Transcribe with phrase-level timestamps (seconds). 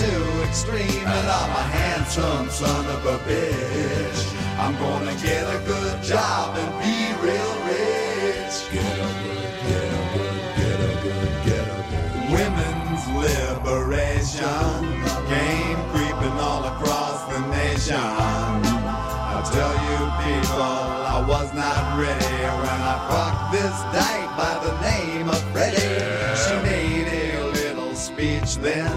[0.00, 4.20] too extreme, and I'm a handsome son of a bitch.
[4.58, 8.54] I'm gonna get a good job and be real rich.
[8.72, 12.10] Get a good, get a good, get a good, get a good.
[12.32, 14.80] Women's liberation
[15.28, 18.00] came creeping all across the nation.
[18.00, 20.80] I tell you people,
[21.16, 26.00] I was not ready when I fucked this dyke by the name of Freddie.
[26.42, 28.96] She made a little speech then,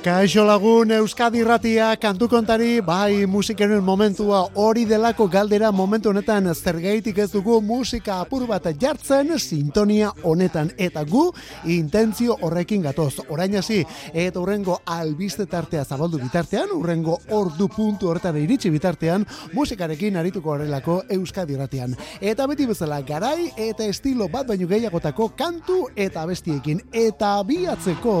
[0.00, 7.18] Kaixo lagun Euskadi Ratia kantu kontari bai musikaren momentua hori delako galdera momentu honetan zergaitik
[7.18, 10.70] ez dugu musika apur bat jartzen sintonia honetan.
[10.78, 11.26] Eta gu
[11.66, 13.20] intentzio horrekin gatoz.
[13.28, 13.84] Orain hasi
[14.14, 21.02] eta urrengo albiste tartea zabaldu bitartean urrengo ordu puntu horretan iritsi bitartean musikarekin arituko horrelako
[21.10, 26.80] Euskadi Ratian eta beti bezala garai eta estilo bat baino gehiagotako kantu eta bestiekin.
[26.90, 28.16] Eta biatzeko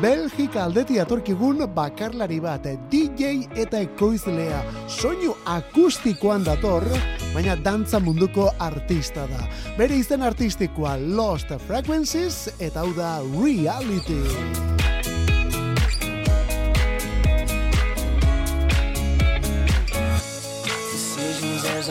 [0.00, 4.62] Belgika aldeti atorkigun bakarlari bat DJ eta ekoizlea.
[4.88, 6.86] Soinu akustikoan dator
[7.34, 9.46] baina dantza munduko artista da.
[9.78, 14.22] Bere izen artistikoa Lost Frequencies eta hau da Reality.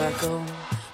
[0.02, 0.61] I go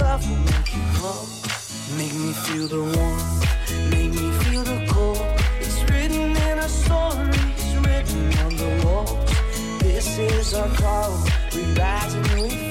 [0.00, 0.80] Love will make you.
[1.96, 5.18] Make me feel the warmth, make me feel the cold.
[5.60, 9.30] It's written in our stories, written on the walls.
[9.80, 11.12] This is our call.
[11.54, 12.69] We rise and we fall.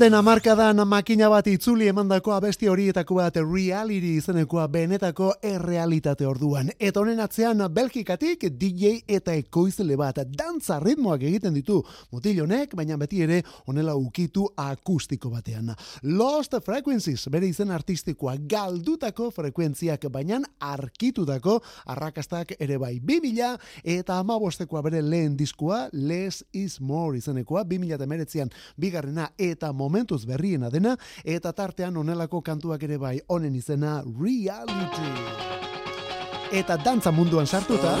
[0.00, 6.70] den amarkadan makina bat itzuli emandako abesti horietako bat reality izenekoa benetako errealitate orduan.
[6.80, 11.82] Eta honen atzean Belgikatik DJ eta ekoizle bat dantza ritmoak egiten ditu
[12.12, 15.74] mutil honek, baina beti ere honela ukitu akustiko batean.
[16.02, 21.58] Lost Frequencies bere izen artistikoa galdutako frekuentziak baina arkitutako
[21.92, 23.52] arrakastak ere bai 2000
[23.84, 29.89] eta amabostekoa bere lehen diskua Les Is More izenekoa 2000 eta meretzian bigarrena eta momentu
[29.90, 30.94] momentuz berriena dena
[31.24, 35.10] eta tartean honelako kantuak ere bai honen izena Reality.
[36.62, 37.98] Eta dantza munduan sartuta.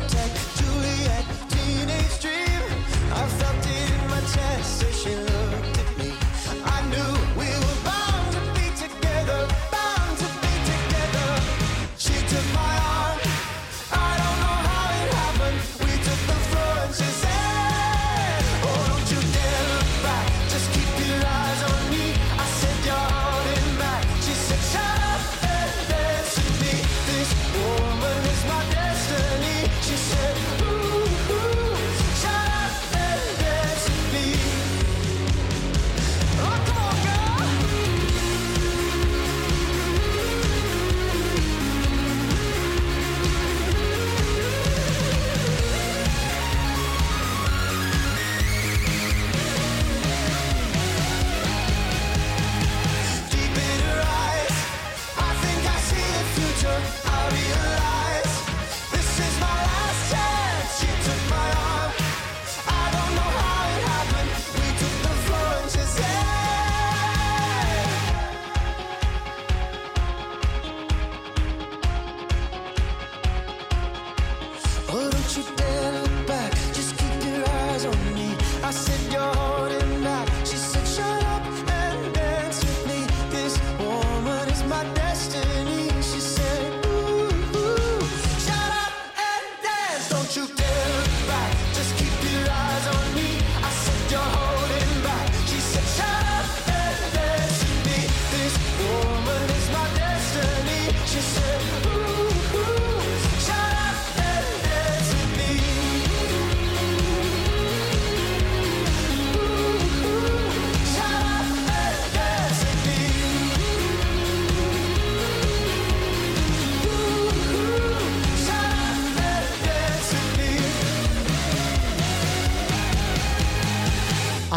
[0.00, 0.35] protect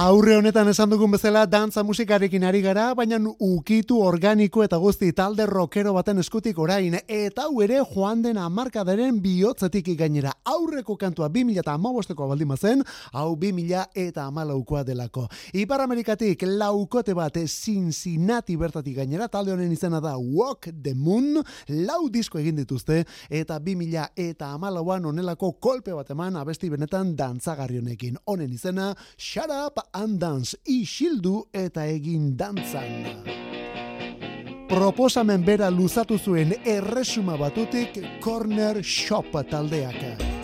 [0.09, 5.45] aurre honetan esan dugun bezala dantza musikarekin ari gara, baina ukitu organiko eta guzti talde
[5.45, 11.61] rockero baten eskutik orain, eta hau ere joan den amarkadaren bihotzetik gainera aurreko kantua 2000
[11.61, 12.81] eta amabosteko abaldima zen,
[13.13, 15.27] hau 2000 eta amalaukoa delako.
[15.53, 21.37] Ipar Amerikatik laukote bat Cincinnati bertatik gainera, talde honen izena da Walk the Moon,
[21.85, 27.77] lau disko egin dituzte, eta 2000 eta amalauan onelako kolpe bat eman abesti benetan dantzagarri
[27.83, 28.17] honekin.
[28.25, 33.27] Honen izena, Shut Up handanz isildu eta egin dantzan.
[34.69, 39.49] Proposamen bera luzatu zuen erresuma batutik Corner Shop taldeaka.
[40.15, 40.38] taldeak.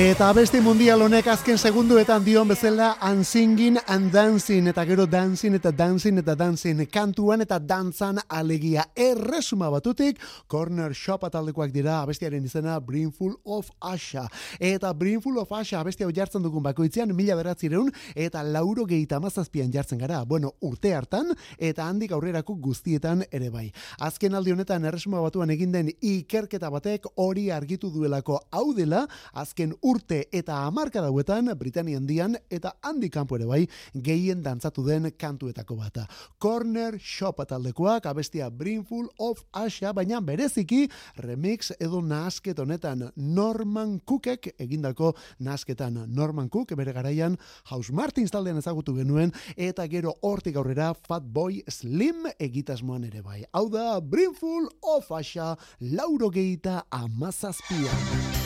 [0.00, 5.68] Eta beste mundial honek azken segunduetan dion bezala unsingin and dancing eta gero dancing eta
[5.76, 8.86] dancing eta dancing kantuan eta dantzan alegia.
[8.96, 10.16] Erresuma batutik
[10.48, 14.24] corner shop ataldekoak dira abestiaren izena Brimful of Asha.
[14.58, 19.68] Eta Brimful of Asha abestia hau jartzen dugun bakoitzean mila beratzireun eta lauro gehieta mazazpian
[19.70, 20.24] jartzen gara.
[20.24, 23.66] Bueno urte hartan eta handik aurrerako guztietan ere bai.
[23.98, 28.40] Azken aldi honetan erresuma batuan egin den ikerketa batek hori argitu duelako.
[28.50, 29.04] Hau dela
[29.34, 33.60] azken urte eta hamarka dauetan Britania handian eta handi kanpo ere bai
[33.94, 36.06] gehien dantzatu den kantuetako bata.
[36.38, 44.52] Corner Shop taldekoak abestia Brimful of Asia baina bereziki remix edo nahasket honetan Norman Cookek
[44.58, 47.38] egindako nahasketan Norman Cook bere garaian
[47.70, 53.42] House Martins taldean ezagutu genuen eta gero hortik aurrera Fatboy Slim egitasmoan ere bai.
[53.52, 58.39] Hau da Brimful of Asia laurogeita amazazpian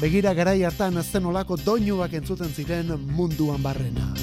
[0.00, 4.14] begira garai hartan zen olako doinuak entzuten ziren munduan barrena.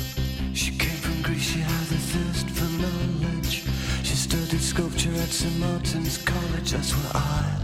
[0.54, 3.64] She came from Greece, she had a thirst for knowledge
[4.04, 5.60] She studied sculpture at St.
[5.60, 7.61] Martin's College, that's where I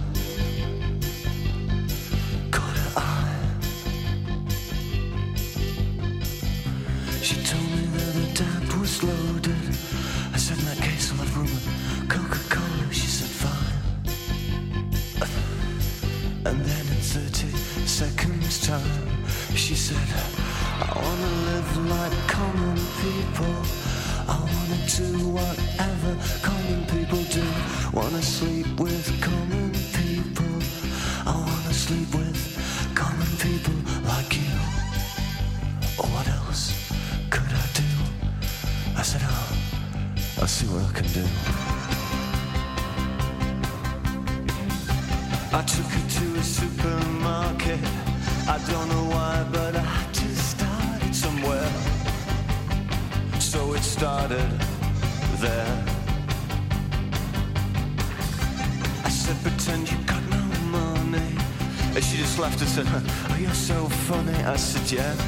[64.87, 65.26] 间。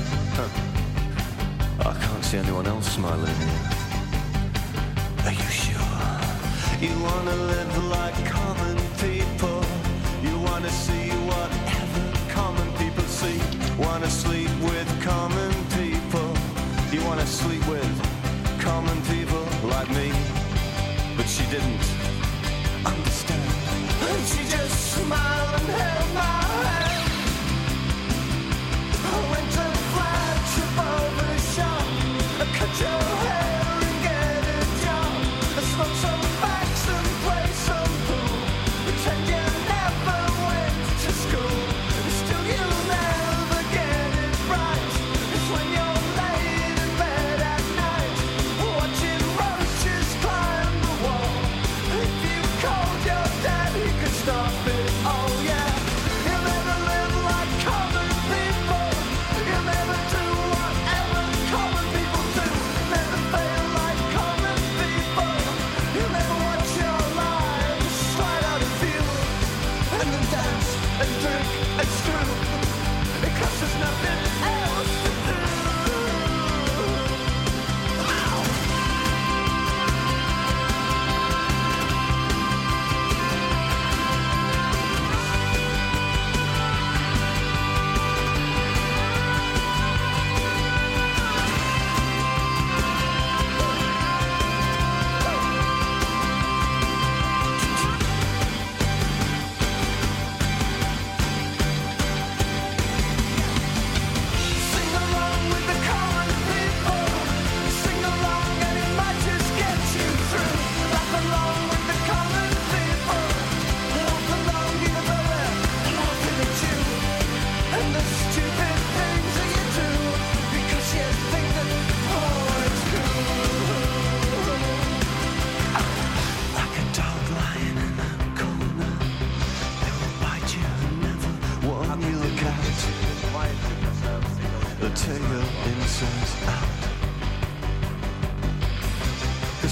[32.69, 33.08] I cut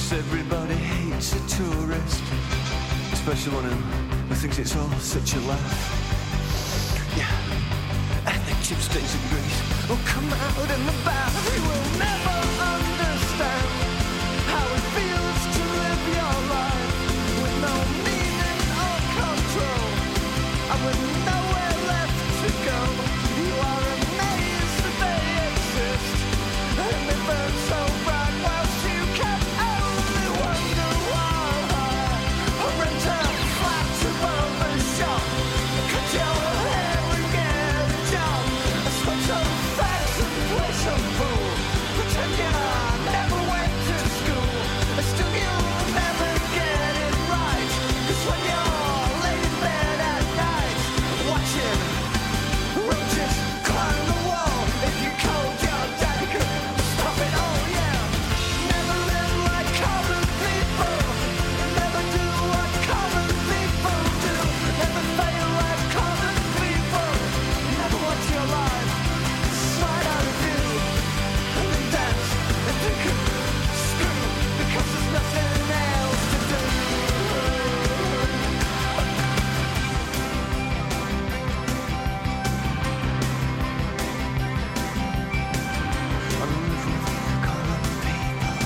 [0.07, 2.23] Cause everybody hates a tourist.
[3.11, 7.13] Especially one who, thinks it's all such a laugh.
[7.17, 7.27] Yeah.
[8.25, 11.35] And the chipsticks and grease will oh, come out in the bath.
[11.53, 12.37] You will never
[12.71, 13.86] understand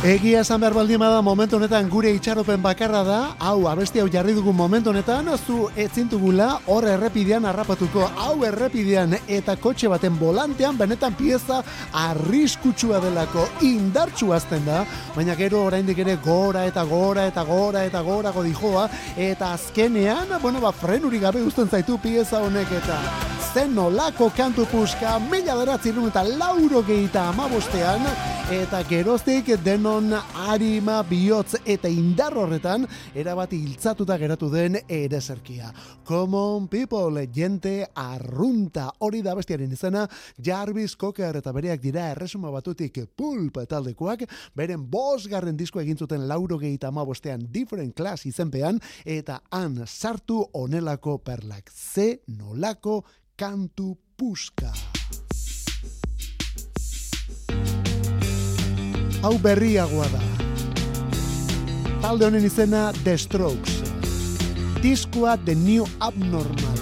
[0.01, 4.33] Egia esan behar baldin bada momentu honetan gure itxaropen bakarra da, hau abesti hau jarri
[4.33, 11.13] dugun momentu honetan, zu etzintugula hor errepidean harrapatuko, hau errepidean eta kotxe baten volantean benetan
[11.13, 11.59] pieza
[11.93, 13.45] arriskutsua delako.
[13.61, 14.81] Indartsu azten da,
[15.13, 20.65] baina gero oraindik ere gora eta gora eta gora eta gora godijoa, eta azkenean, bueno,
[20.65, 22.97] ba, frenurik gabe uzten zaitu pieza honek eta
[23.53, 28.05] zen nolako kantu puska, mila beratzen eta lauro gehieta amabostean,
[28.51, 30.13] eta geroztik denon
[30.47, 32.85] arima bihotz eta indar horretan
[33.15, 35.73] erabat hiltzatuta geratu den ereserkia.
[36.07, 43.01] Common people, jente arrunta hori da bestiaren izena, Jarvis Cocker eta bereak dira erresuma batutik
[43.15, 49.83] pulp taldekoak, beren bosgarren disko egin zuten lauro gehieta amabostean different class izenpean, eta han
[49.87, 51.71] sartu onelako perlak.
[51.71, 53.01] Ze nolako
[53.41, 54.69] kantu puska.
[59.21, 60.21] Hau berriagoa da.
[62.01, 63.81] Talde honen izena The Strokes.
[64.83, 66.77] Diskoa The New Abnormal.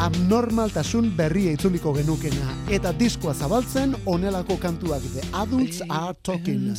[0.00, 6.72] abnormaltasun berria itzuliko genukena eta diskoa zabaltzen onelako kantuak de Adults Are Talking.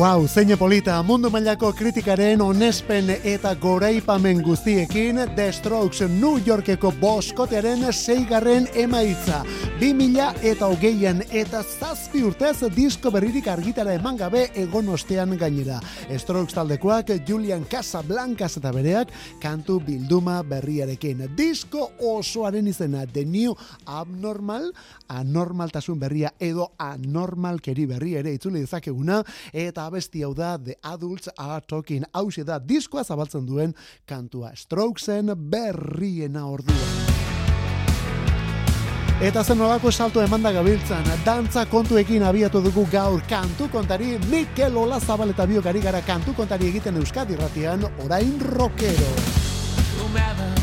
[0.00, 7.84] Wow, zeine polita, mundu mailako kritikaren onespen eta goraipamen guztiekin The Strokes New Yorkeko boskotearen
[7.92, 9.42] seigarren emaitza.
[9.80, 15.78] 2000 eta hogeian eta zazpi urtez disko berririk argitara eman gabe egon ostean gainera.
[16.20, 19.08] Strokes taldekoak Julian Casablancas eta bereak
[19.40, 21.22] kantu bilduma berriarekin.
[21.32, 23.54] Disko osoaren izena The New
[23.86, 24.68] Abnormal,
[25.08, 31.64] anormaltasun berria edo anormalkeri berri ere itzuli dezakeguna eta abesti hau da The Adults Are
[31.64, 32.04] Talking.
[32.12, 33.72] Hau da diskoa zabaltzen duen
[34.04, 34.52] kantua.
[34.54, 37.09] Strokesen berriena orduan.
[39.20, 44.96] Eta zen nolako salto emanda gabiltzan, dantza kontuekin abiatu dugu gaur kantu kontari, Mikel Ola
[45.00, 49.12] Zabal eta biokari gara kantu kontari egiten Euskadi ratian, orain rockero.
[50.00, 50.59] Whomever.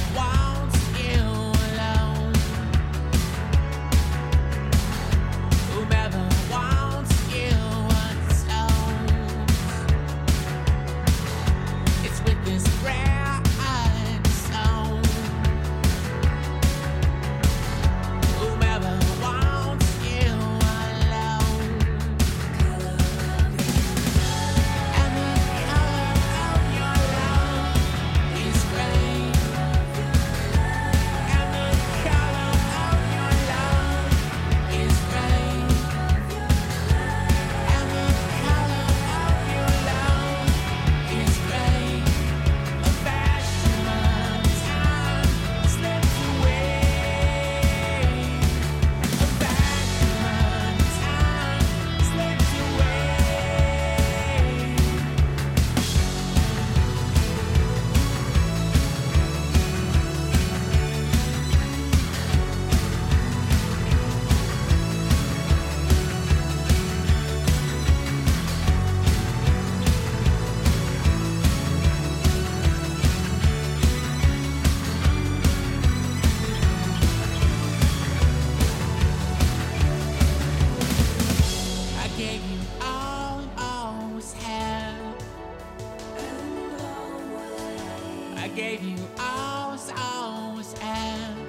[88.58, 91.48] gave you ours, ours, and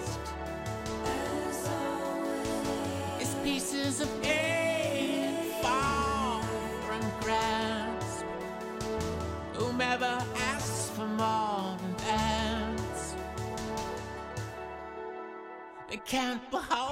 [3.19, 6.43] it's pieces of pain far
[6.87, 8.27] from grasp.
[9.55, 12.83] Whomever asks for more than that,
[15.89, 16.88] they can't behold.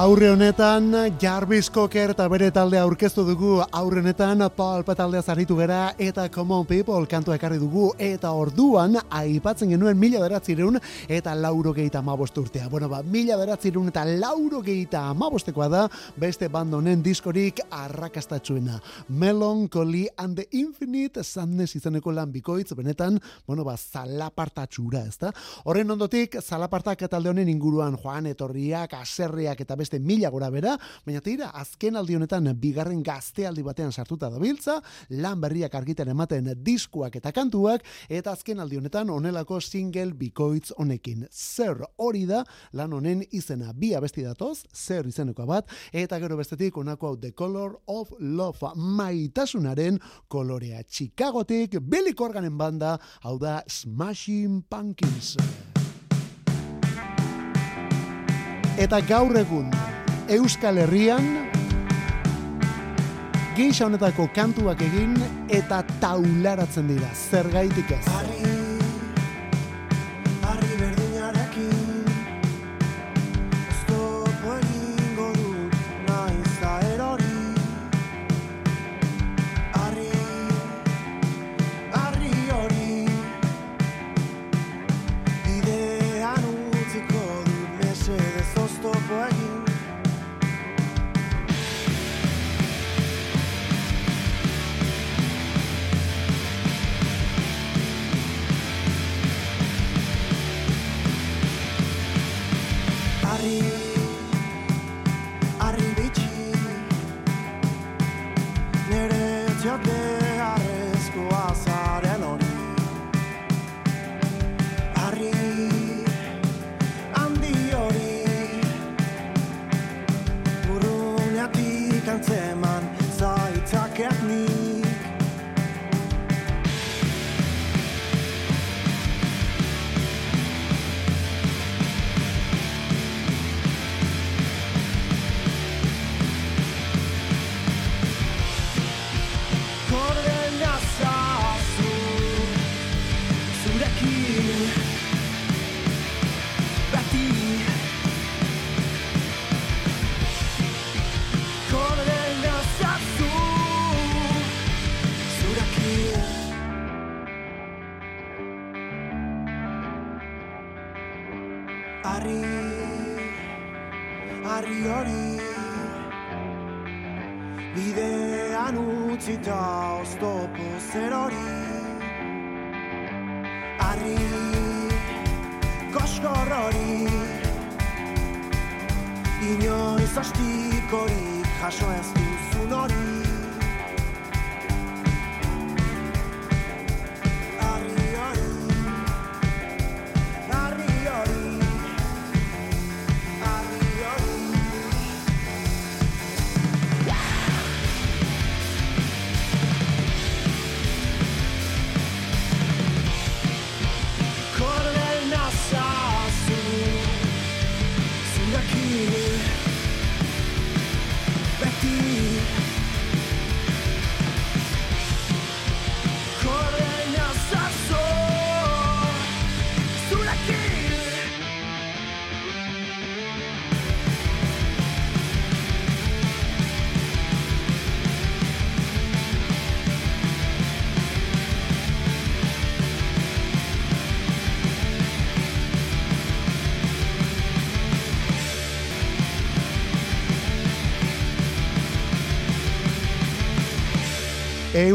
[0.00, 5.90] Aurre honetan Jarvis Cocker eta bere taldea aurkeztu dugu aurre honetan Pulp taldea zaritu gera
[6.00, 12.00] eta Common People kantua ekarri dugu eta orduan aipatzen genuen mila beratzireun eta lauro geita
[12.00, 12.70] amabost urtea.
[12.72, 15.82] Bueno, ba, mila beratzireun eta lauro geita amabostekoa da
[16.16, 18.80] beste band honen diskorik arrakastatxuena.
[19.08, 25.34] Melancholy and the Infinite Sadness izeneko lan bikoitz, benetan, bueno, ba, zalapartatxura, ezta?
[25.66, 31.20] Horren ondotik, zalapartak talde honen inguruan joan etorriak, aserriak eta beste mila gora bera, baina
[31.20, 34.78] tira, azken aldi honetan bigarren gaztealdi batean sartuta dabiltza,
[35.10, 41.26] lan berriak argitan ematen diskuak eta kantuak, eta azken aldi honetan onelako single bikoitz honekin.
[41.30, 46.76] Zer hori da, lan honen izena bi abesti datoz, zer izeneko bat, eta gero bestetik
[46.80, 49.98] onako hau The Color of Love maitasunaren
[50.28, 50.82] kolorea.
[50.82, 55.79] Chicagotik Billy Corganen banda, hau da Smashing Pumpkins.
[58.80, 59.66] Eta gaur egun
[60.32, 61.26] Euskal Herrian
[63.52, 65.18] geisha honetako kantuak egin
[65.52, 67.10] eta taularatzen dira.
[67.12, 68.00] Zergaitik ez.
[68.14, 68.38] Harri,
[70.48, 70.89] harri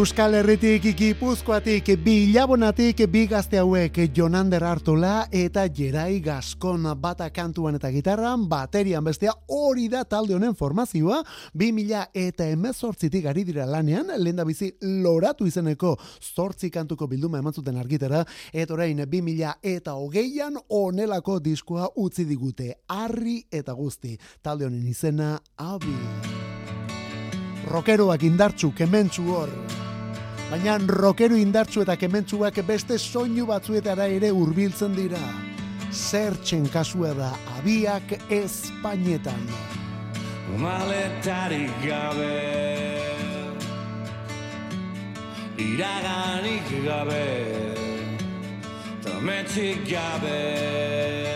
[0.06, 7.90] Euskal Herritik, Gipuzkoatik, Bilabonatik, bi gazte hauek Jonander Artola eta Jerai Gaskon bata kantuan eta
[7.90, 11.24] gitarran, baterian bestea hori da talde honen formazioa,
[11.58, 17.58] 2000 eta emezortzitik ari dira lanean, lehen da bizi loratu izeneko zortzi kantuko bilduma eman
[17.58, 18.22] zuten argitara,
[18.54, 24.14] eta orain 2000 eta hogeian onelako diskoa utzi digute, harri eta guzti,
[24.44, 25.98] talde honen izena, abi.
[27.74, 29.58] Rokeroak indartzu, kementzu hor.
[30.50, 35.22] Baina rokero indartzu eta kementzuak beste soinu batzuetara ere hurbiltzen dira.
[35.92, 39.48] Zertxen kasua da abiak Espainetan.
[40.62, 42.36] Maletarik gabe
[45.58, 47.26] Iraganik gabe
[49.02, 51.35] Tametxik gabe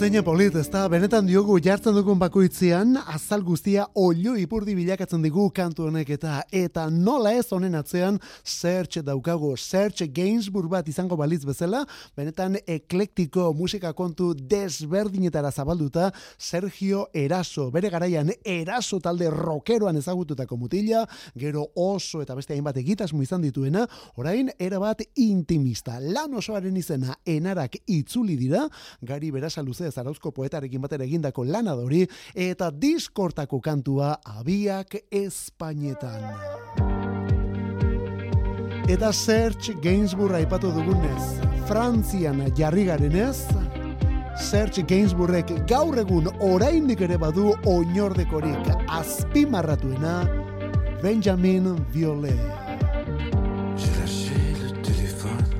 [0.00, 5.20] Wow, zeina polit, ez da, benetan diogu jartzen dugun bakoitzean, azal guztia olio ipurdi bilakatzen
[5.20, 11.18] digu kantu honek eta eta nola ez honen atzean search daukago, search Gainsbourg bat izango
[11.20, 11.82] balitz bezala,
[12.16, 21.04] benetan eklektiko musika kontu desberdinetara zabalduta, Sergio Eraso, bere garaian Eraso talde rockeroan ezagututako mutila,
[21.36, 23.84] gero oso eta beste hainbat egitasmo izan dituena,
[24.16, 28.64] orain erabat intimista, lan osoaren izena enarak itzuli dira,
[29.04, 36.24] gari berasa luze zarauzko poetarekin batera egindako lana dori, eta diskortako kantua abiak Espainetan.
[38.90, 41.22] Eta Serge Gainsbourg aipatu dugunez,
[41.68, 43.44] Frantzian jarri garenez,
[44.40, 50.24] Serge Gainsbourgek gaur egun oraindik ere badu oinordekorik azpimarratuena
[51.02, 52.40] Benjamin Violet.
[53.76, 55.50] J'ai lâché le téléphone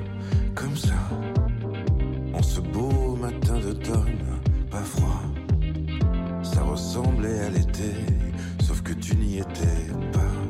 [0.55, 0.99] comme ça.
[2.33, 4.25] En ce beau matin d'automne,
[4.71, 5.21] pas froid.
[6.41, 7.93] Ça ressemblait à l'été,
[8.63, 10.40] sauf que tu n'y étais pas.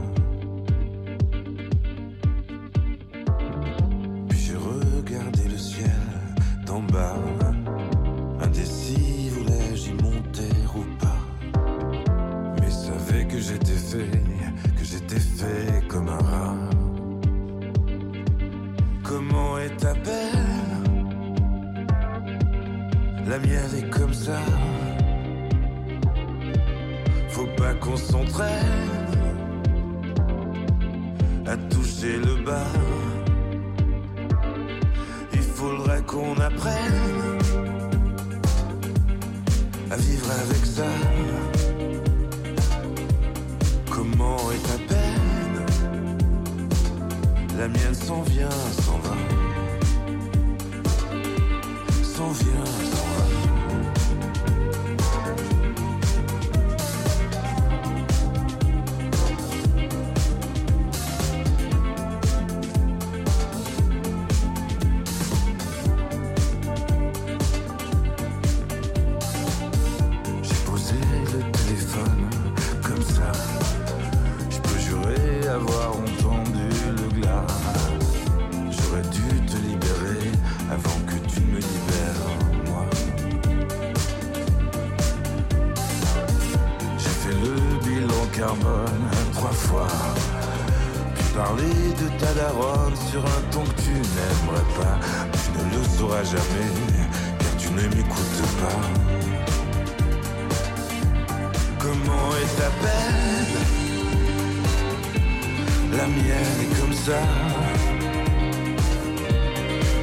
[106.79, 107.19] Comme ça.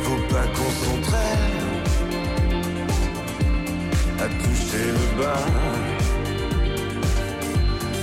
[0.05, 1.67] Faut pas qu'on s'entraîne
[4.21, 5.47] à toucher le bas.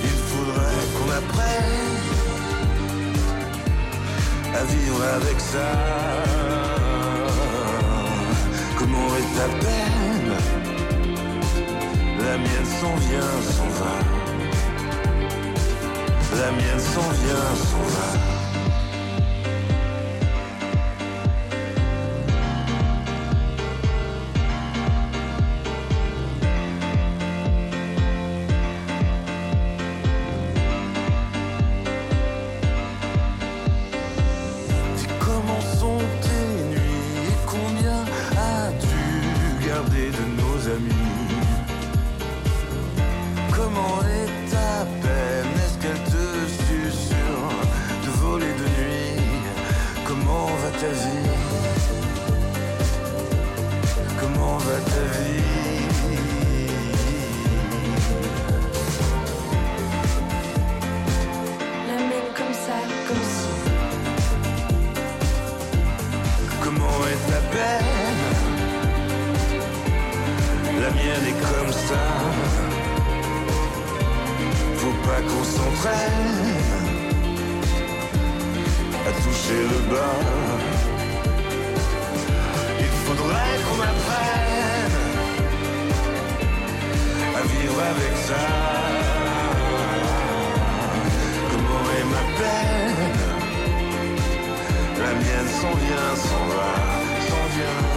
[0.04, 1.96] Il faudrait qu'on apprenne
[4.54, 5.68] à vivre avec ça.
[8.78, 9.96] Comment est ta peine
[12.26, 13.94] la mienne s'en vient, s'en va.
[16.40, 18.35] La mienne s'en vient, s'en va.
[95.66, 96.68] S'en vient, s'en va,
[97.28, 97.95] s'en vient,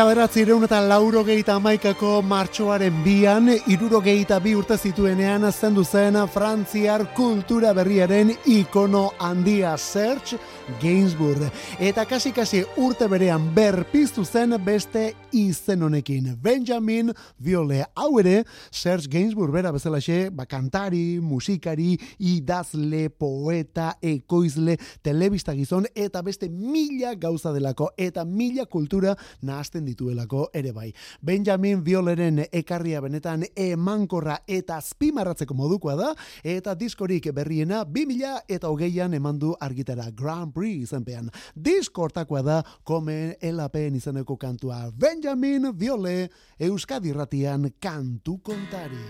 [0.00, 1.20] Mila beratzireun eta lauro
[1.52, 10.38] amaikako martxoaren bian, iruro bi urte zituenean zendu zen Frantziar kultura berriaren ikono handia Serge
[10.80, 11.48] Gainsbourg.
[11.80, 16.36] Eta kasi-kasi urte berean berpiztu zen beste izen honekin.
[16.42, 17.10] Benjamin
[17.42, 25.88] Viole hau ere, Serge Gainsbourg bera bezalaxe, ba, kantari, musikari, idazle, poeta, ekoizle, telebista gizon,
[25.94, 30.92] eta beste mila gauza delako, eta mila kultura nahazten dituelako ere bai.
[31.20, 36.14] Benjamin Violeren ekarria benetan emankorra eta azpimarratzeko modukoa da,
[36.44, 41.30] eta diskorik berriena 2000 eta hogeian eman du argitara Grand Prix izenpean.
[41.54, 46.28] Disko hortakoa da Komen elapen izeneko kantua Benjamin Viole
[46.60, 49.04] Euskadi ratian kantu kontari.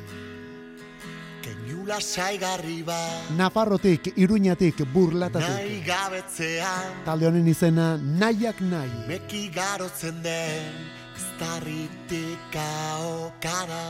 [1.41, 5.49] Keinu lasaigarri bat Nafarrotik, Iruñatik, Burlatatik.
[5.49, 9.07] Nahi gabetzean Talde honen izena Nahiak Nahi.
[9.09, 10.75] Meki garotzen den
[11.17, 13.85] Eztarritik aokara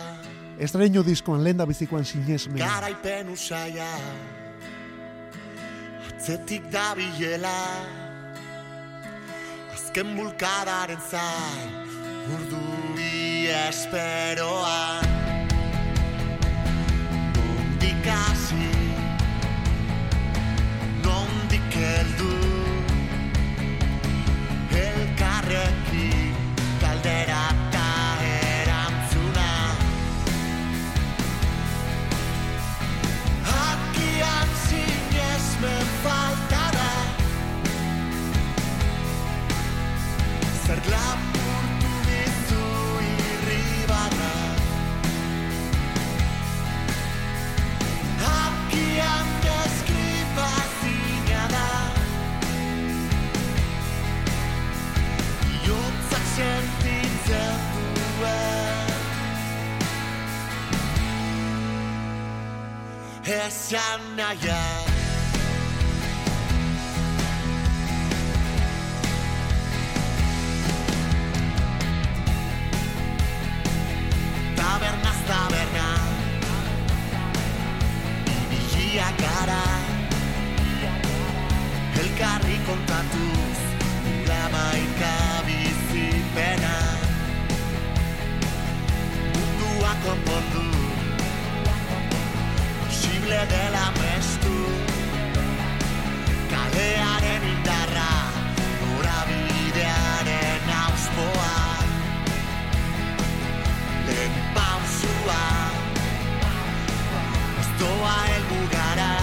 [0.60, 2.60] Estreño diskoan lenda bizikoan sinesmen.
[2.60, 3.88] Garaipen usaia
[6.20, 7.60] Atzetik dabilela
[9.72, 11.70] Azken bulkadaren zain
[12.32, 15.08] Urduri esperoan.
[17.36, 18.04] Nondik
[63.30, 64.58] esan naia
[74.58, 75.88] Tabernaz taberna
[78.34, 79.64] Ibilia gara
[82.02, 83.49] Elkarri kontatuz
[93.30, 94.54] Posible dela mestu.
[96.50, 98.12] Kalearen indarra
[98.80, 101.54] Norabidearen auspoa
[104.06, 105.44] Lehen pausua
[107.60, 109.14] Ez doa helmugara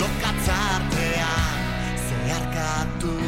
[0.00, 1.58] Lokatza artean
[2.08, 3.19] Zeharkatu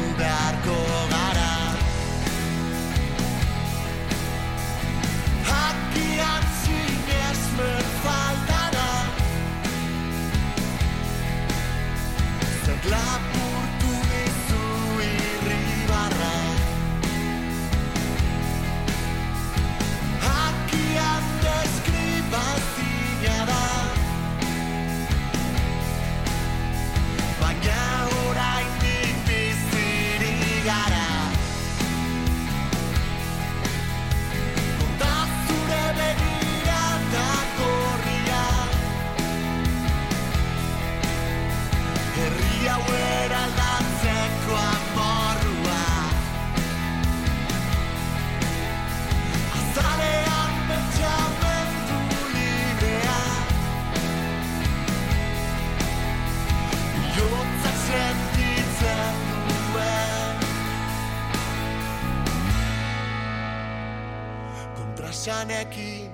[65.43, 66.11] Kontrasanekin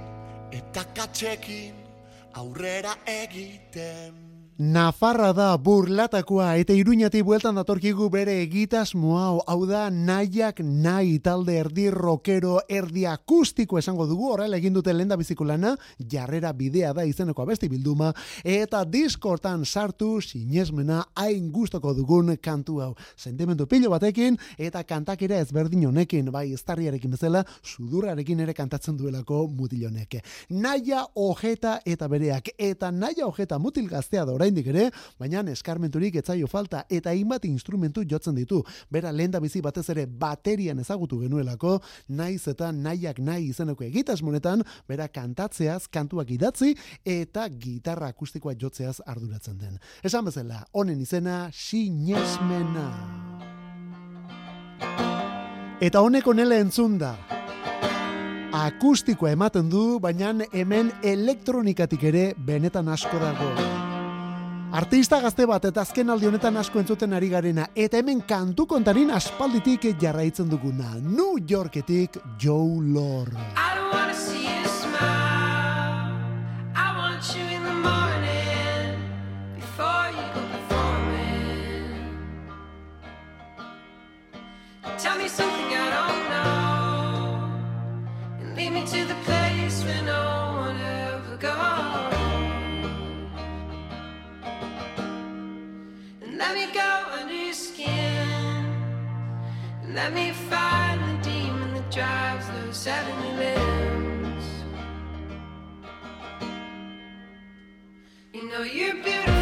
[0.58, 1.76] eta katxekin
[2.34, 4.19] aurrera egiten
[4.60, 9.60] Nafarra da burlatakoa eta iruñati bueltan datorkigu bere egitasmoa hau.
[9.70, 14.28] Da nahiak nahi talde erdi rockero erdi akustiko esango dugu.
[14.34, 15.78] Horrela egin dute lenda bizikulana
[16.12, 18.10] jarrera bidea da izeneko abesti bilduma.
[18.44, 22.92] Eta diskortan sartu sinesmena hain gustoko dugun kantu hau.
[23.16, 30.20] Sentimendu pilo batekin eta kantakera ezberdin honekin bai estarriarekin bezala sudurrarekin ere kantatzen duelako mutilonek
[30.50, 34.90] naia ojeta eta bereak eta naia ojeta mutil gaztea da oraindik ere,
[35.20, 38.64] baina eskarmenturik etzaio falta eta hainbat instrumentu jotzen ditu.
[38.92, 41.80] Bera lenda bizi batez ere baterian ezagutu genuelako,
[42.10, 46.76] naiz eta nahiak nahi izeneko egitasmonetan, bera kantatzeaz, kantuak idatzi
[47.06, 49.80] eta gitarra akustikoa jotzeaz arduratzen den.
[50.04, 52.90] Esan bezala, honen izena sinesmena.
[55.80, 57.16] Eta honek onela entzun da.
[58.50, 63.79] Akustikoa ematen du, baina hemen elektronikatik ere benetan asko dago.
[64.72, 69.10] Artista gazte bat eta azken aldi honetan asko entzuten ari garena eta hemen kantu kontarin
[69.10, 70.94] aspalditik jarraitzen duguna.
[71.02, 73.34] New Yorketik Joe Lord.
[73.58, 76.14] I don't wanna see you smile.
[76.76, 78.94] I want you in the morning
[79.58, 80.42] before you go.
[85.00, 87.50] Tell me something I don't know
[88.42, 89.49] and lead me to the place
[96.40, 98.66] let me go under your skin.
[99.94, 104.46] Let me find the demon that drives those heavenly limbs.
[108.34, 109.39] You know you're beautiful.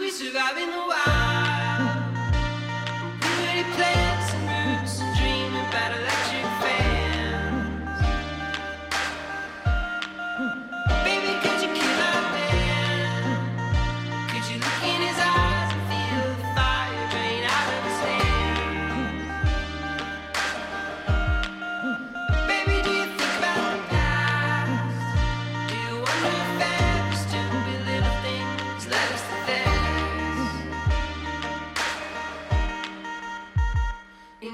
[0.00, 1.49] We survive in the wild.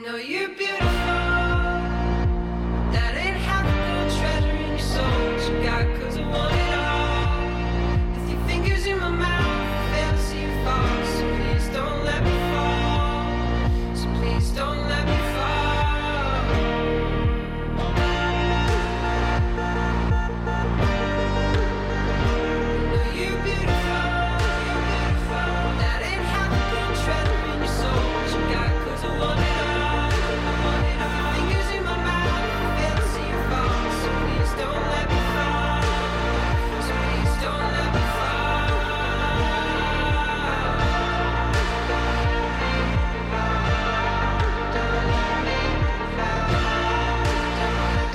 [0.07, 0.86] Know you're beautiful.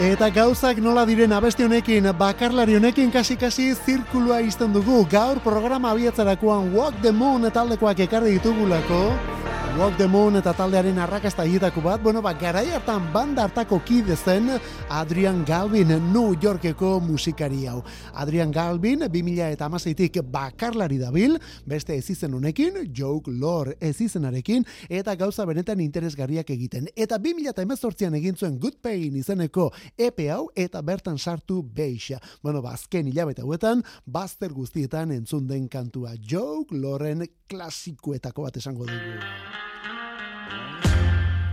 [0.02, 5.04] Eta gauzak nola diren abesti honekin, bakarlari honekin kasi-kasi zirkulua izten dugu.
[5.06, 9.31] Gaur programa abiatzerakoan Walk the Moon taldekoak ekarri ditugulako.
[9.78, 14.18] Walk the Moon eta taldearen arrakasta hietako bat, bueno, ba, garai hartan banda hartako kide
[14.18, 14.50] zen
[14.92, 17.80] Adrian Galvin, New Yorkeko musikari hau.
[18.14, 24.68] Adrian Galvin, 2000 eta amaseitik bakarlari dabil, beste ez izen honekin, Joke Lore ez izenarekin,
[24.90, 26.92] eta gauza benetan interesgarriak egiten.
[26.96, 32.20] Eta 2000 eta emezortzian egin zuen Good Pain izeneko epe hau, eta bertan sartu beixa.
[32.44, 38.92] Bueno, ba, azken hilabete hauetan, bazter guztietan entzun den kantua Joke Loren klasikoetako bat esango
[38.92, 39.71] dugu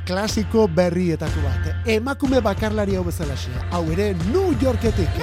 [0.08, 1.68] klasiko berrietako bat.
[1.84, 3.52] Emakume bakarlari hau bezalaxe.
[3.70, 5.22] Hau ere New Yorketik.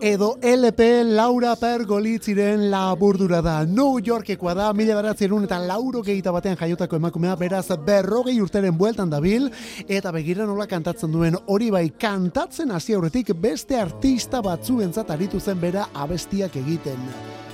[0.00, 3.64] Edo LP Laura Pergolitziren laburdura da.
[3.66, 9.10] New Yorkekoa da, mila beratzen eta lauro gehieta batean jaiotako emakumea, beraz berrogei urteren bueltan
[9.10, 9.50] dabil,
[9.88, 15.60] eta begira nola kantatzen duen hori bai kantatzen hasi aurretik beste artista batzuentzat aritu zen
[15.60, 16.98] bera abestiak egiten.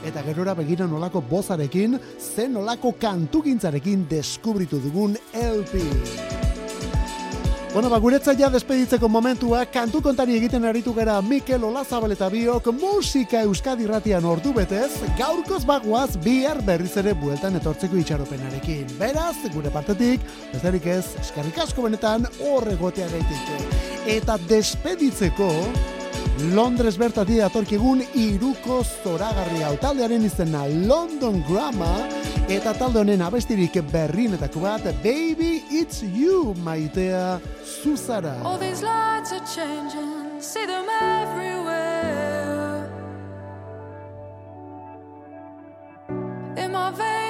[0.07, 6.46] Eta gerora begira nolako bozarekin, zen nolako kantugintzarekin deskubritu dugun LP.
[7.77, 12.71] Bueno, ba, guretzat ja despeditzeko momentua, kantu kontari egiten aritu gara Mikel Olazabal eta biok
[12.73, 18.95] musika Euskadi ratian ordu betez, gaurkoz bagoaz bihar berriz ere bueltan etortzeko itxaropenarekin.
[18.97, 20.25] Beraz, gure partetik,
[20.55, 23.77] besterik ez, eskerrik asko benetan horregotea gaitik.
[24.09, 25.51] Eta despeditzeko,
[26.57, 32.09] Londres bertatik datorkigun iruko zoragarri hau taldearen izena London Grammar
[32.49, 34.13] eta talde honen abestirik bat
[35.03, 38.41] Baby It's You maitea zuzara.
[38.45, 41.97] All these lights are changing, see them everywhere.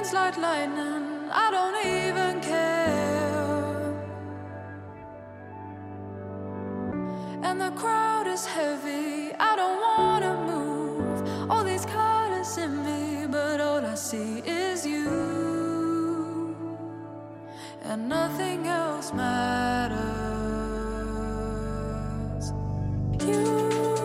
[0.07, 1.31] rains like lightning.
[1.33, 3.95] I don't even care.
[7.43, 9.33] And the crowd is heavy.
[9.39, 11.51] I don't wanna move.
[11.51, 14.76] All these colors in me, but all I see is
[17.89, 20.03] and nothing else matters.
[23.24, 23.95] You